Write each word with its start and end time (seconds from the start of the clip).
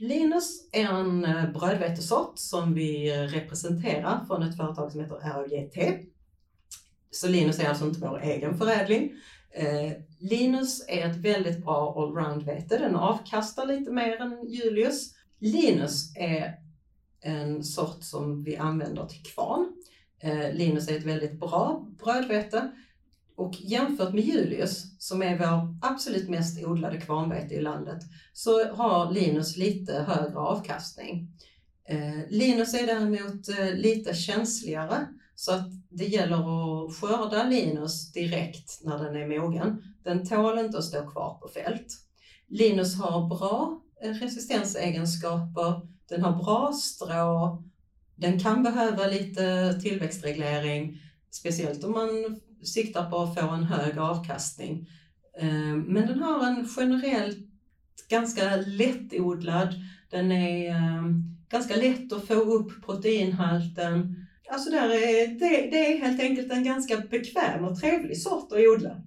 Linus 0.00 0.68
är 0.72 0.86
en 0.86 1.24
eh, 1.24 1.50
brödvetesort 1.50 2.38
som 2.38 2.74
vi 2.74 3.10
eh, 3.10 3.22
representerar 3.22 4.24
från 4.26 4.42
ett 4.42 4.56
företag 4.56 4.92
som 4.92 5.00
heter 5.00 5.14
RAGT. 5.14 6.06
Så 7.10 7.28
Linus 7.28 7.60
är 7.60 7.68
alltså 7.68 7.84
inte 7.84 8.00
vår 8.00 8.22
egen 8.22 8.58
förädling. 8.58 9.12
Eh, 9.50 9.92
Linus 10.18 10.84
är 10.88 11.10
ett 11.10 11.16
väldigt 11.16 11.64
bra 11.64 11.94
allround-vete. 11.96 12.78
Den 12.78 12.96
avkastar 12.96 13.66
lite 13.66 13.90
mer 13.90 14.20
än 14.20 14.46
Julius. 14.48 15.14
Linus 15.38 16.16
är 16.16 16.54
en 17.20 17.64
sort 17.64 18.04
som 18.04 18.44
vi 18.44 18.56
använder 18.56 19.06
till 19.06 19.22
kvarn. 19.22 19.72
Eh, 20.20 20.52
Linus 20.52 20.88
är 20.88 20.96
ett 20.96 21.04
väldigt 21.04 21.40
bra 21.40 21.86
brödvete 22.04 22.70
och 23.40 23.60
jämfört 23.60 24.14
med 24.14 24.24
Julius, 24.24 24.96
som 24.98 25.22
är 25.22 25.38
vår 25.38 25.78
absolut 25.82 26.28
mest 26.28 26.64
odlade 26.64 27.00
kvarnvete 27.00 27.54
i 27.54 27.60
landet, 27.60 28.02
så 28.32 28.72
har 28.74 29.12
Linus 29.12 29.56
lite 29.56 29.92
högre 29.92 30.38
avkastning. 30.38 31.28
Eh, 31.88 32.28
Linus 32.28 32.74
är 32.74 32.86
däremot 32.86 33.48
eh, 33.48 33.74
lite 33.74 34.14
känsligare, 34.14 35.06
så 35.34 35.52
att 35.52 35.68
det 35.88 36.04
gäller 36.04 36.36
att 36.36 36.96
skörda 36.96 37.44
Linus 37.44 38.12
direkt 38.12 38.80
när 38.84 38.98
den 38.98 39.16
är 39.16 39.40
mogen. 39.40 39.82
Den 40.04 40.26
tål 40.26 40.58
inte 40.58 40.78
att 40.78 40.84
stå 40.84 41.10
kvar 41.10 41.38
på 41.42 41.48
fält. 41.48 41.86
Linus 42.48 43.00
har 43.00 43.28
bra 43.28 43.80
eh, 44.02 44.10
resistensegenskaper, 44.10 45.88
den 46.08 46.22
har 46.22 46.44
bra 46.44 46.72
strå, 46.72 47.62
den 48.16 48.40
kan 48.40 48.62
behöva 48.62 49.06
lite 49.06 49.74
tillväxtreglering, 49.80 51.02
speciellt 51.30 51.84
om 51.84 51.92
man 51.92 52.40
siktar 52.62 53.10
på 53.10 53.18
att 53.18 53.34
få 53.34 53.48
en 53.48 53.64
hög 53.64 53.98
avkastning. 53.98 54.88
Eh, 55.38 55.76
men 55.86 56.06
den 56.06 56.22
har 56.22 56.46
en 56.46 56.68
generellt 56.76 57.38
ganska 58.08 58.56
lättodlad, 58.56 59.74
den 60.10 60.32
är 60.32 60.70
eh, 60.70 61.04
ganska 61.48 61.76
lätt 61.76 62.12
att 62.12 62.26
få 62.26 62.34
upp 62.34 62.84
proteinhalten. 62.86 64.26
Alltså 64.50 64.70
där 64.70 64.88
är, 64.88 65.26
det, 65.26 65.70
det 65.70 65.92
är 65.92 65.98
helt 65.98 66.20
enkelt 66.20 66.52
en 66.52 66.64
ganska 66.64 66.96
bekväm 66.96 67.64
och 67.64 67.80
trevlig 67.80 68.22
sort 68.22 68.52
att 68.52 68.58
odla. 68.58 69.02